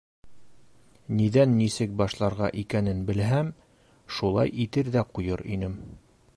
[1.19, 3.53] Ниҙән нисек башларға икәнен белһәм,
[4.17, 5.81] шулай итер ҙә ҡуйыр инем.